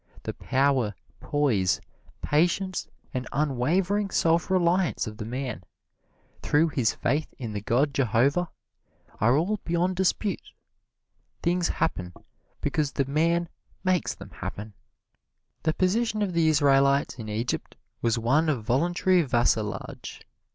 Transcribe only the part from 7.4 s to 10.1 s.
the god Jehovah, are all beyond